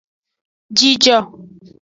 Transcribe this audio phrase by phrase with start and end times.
[0.77, 1.17] Jijo.